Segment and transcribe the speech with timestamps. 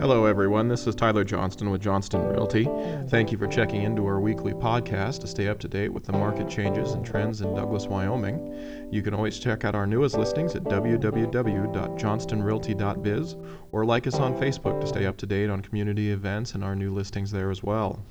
[0.00, 0.66] Hello, everyone.
[0.66, 2.64] This is Tyler Johnston with Johnston Realty.
[3.08, 6.10] Thank you for checking into our weekly podcast to stay up to date with the
[6.10, 8.88] market changes and trends in Douglas, Wyoming.
[8.90, 13.36] You can always check out our newest listings at www.johnstonrealty.biz
[13.70, 16.74] or like us on Facebook to stay up to date on community events and our
[16.74, 18.04] new listings there as well.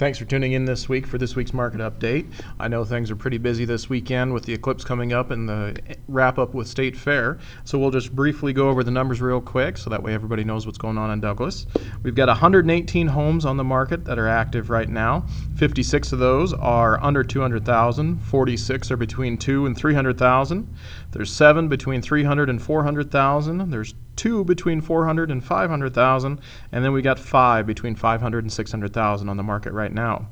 [0.00, 2.26] Thanks for tuning in this week for this week's market update.
[2.58, 5.76] I know things are pretty busy this weekend with the eclipse coming up and the
[6.08, 7.36] wrap up with State Fair.
[7.64, 10.64] So we'll just briefly go over the numbers real quick so that way everybody knows
[10.64, 11.66] what's going on in Douglas.
[12.02, 15.26] We've got 118 homes on the market that are active right now.
[15.56, 20.76] 56 of those are under 200,000, 46 are between 2 and 300,000.
[21.10, 23.70] There's 7 between 300 and 400,000.
[23.70, 26.40] There's two between 400 and 500,000,
[26.72, 30.28] and then we got five between 500 and 600,000 on the market right now.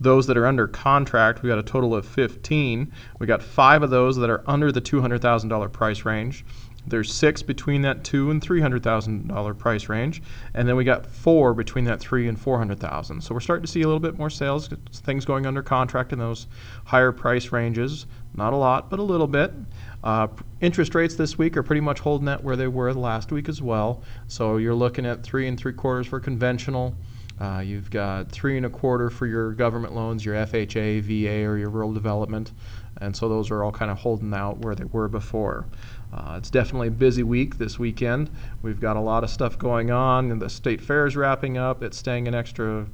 [0.00, 2.92] Those that are under contract, we got a total of 15.
[3.20, 6.44] We got five of those that are under the $200,000 price range.
[6.88, 10.22] There's six between that two and three hundred thousand dollar price range,
[10.54, 13.22] and then we got four between that three and four hundred thousand.
[13.22, 16.18] So we're starting to see a little bit more sales, things going under contract in
[16.18, 16.46] those
[16.84, 18.06] higher price ranges.
[18.34, 19.52] Not a lot, but a little bit.
[20.04, 20.28] Uh,
[20.60, 23.60] interest rates this week are pretty much holding that where they were last week as
[23.60, 24.02] well.
[24.28, 26.94] So you're looking at three and three quarters for conventional.
[27.40, 31.56] Uh, you've got three and a quarter for your government loans, your FHA, VA, or
[31.56, 32.52] your rural development.
[33.00, 35.66] And so those are all kind of holding out where they were before.
[36.12, 38.30] Uh, it's definitely a busy week this weekend.
[38.62, 41.82] We've got a lot of stuff going on, and the state fair is wrapping up.
[41.82, 42.86] It's staying an extra,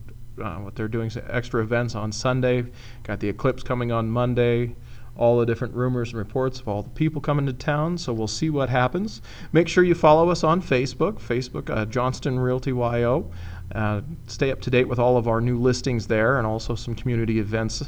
[0.43, 2.65] uh, what they're doing, extra events on Sunday.
[3.05, 4.75] Got the eclipse coming on Monday
[5.17, 7.97] all the different rumors and reports of all the people coming to town.
[7.97, 9.23] So we'll see what happens.
[9.53, 13.31] Make sure you follow us on Facebook, Facebook uh, Johnston Realty YO.
[13.73, 16.95] Uh, stay up to date with all of our new listings there and also some
[16.95, 17.83] community events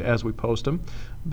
[0.00, 0.80] as we post them.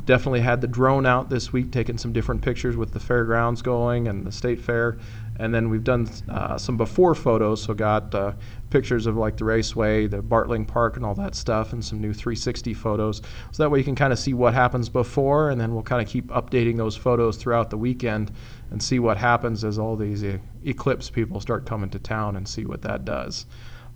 [0.05, 4.07] Definitely had the drone out this week, taking some different pictures with the fairgrounds going
[4.07, 4.97] and the state fair.
[5.37, 8.33] And then we've done uh, some before photos, so got uh,
[8.69, 12.13] pictures of like the raceway, the Bartling Park, and all that stuff, and some new
[12.13, 13.21] 360 photos.
[13.51, 16.01] So that way you can kind of see what happens before, and then we'll kind
[16.01, 18.31] of keep updating those photos throughout the weekend
[18.71, 22.47] and see what happens as all these uh, eclipse people start coming to town and
[22.47, 23.45] see what that does.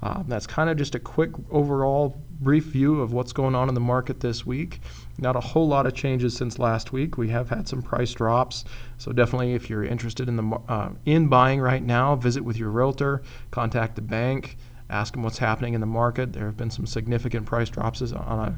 [0.03, 3.73] Uh, that's kind of just a quick overall brief view of what's going on in
[3.73, 4.81] the market this week.
[5.17, 7.17] Not a whole lot of changes since last week.
[7.17, 8.65] We have had some price drops,
[8.97, 12.69] so definitely if you're interested in the uh, in buying right now, visit with your
[12.69, 14.57] realtor, contact the bank,
[14.89, 16.33] ask them what's happening in the market.
[16.33, 18.57] There have been some significant price drops on a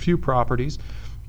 [0.00, 0.78] few properties.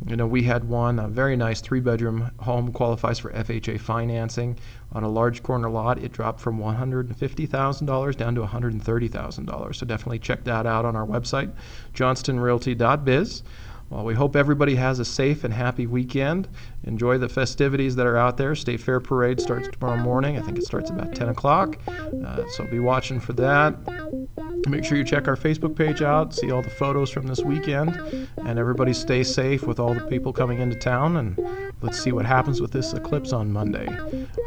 [0.07, 4.57] You know, we had one, a very nice three bedroom home qualifies for FHA financing
[4.93, 6.01] on a large corner lot.
[6.01, 9.75] It dropped from $150,000 down to $130,000.
[9.75, 11.51] So definitely check that out on our website,
[11.93, 13.43] johnstonrealty.biz.
[13.89, 16.47] Well, we hope everybody has a safe and happy weekend.
[16.83, 18.53] Enjoy the festivities that are out there.
[18.53, 20.37] State Fair Parade starts tomorrow morning.
[20.37, 21.77] I think it starts about 10 o'clock.
[21.87, 23.75] Uh, so be watching for that.
[24.67, 27.95] Make sure you check our Facebook page out, see all the photos from this weekend,
[28.37, 31.17] and everybody stay safe with all the people coming into town.
[31.17, 31.37] And
[31.81, 33.87] let's see what happens with this eclipse on Monday.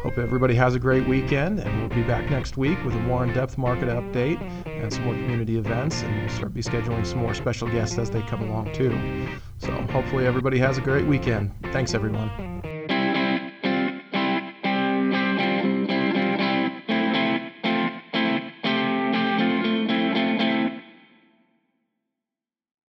[0.03, 3.25] Hope everybody has a great weekend, and we'll be back next week with a more
[3.25, 6.03] in depth market update and some more community events.
[6.03, 9.29] And we'll start be scheduling some more special guests as they come along, too.
[9.59, 11.53] So hopefully, everybody has a great weekend.
[11.73, 12.62] Thanks, everyone.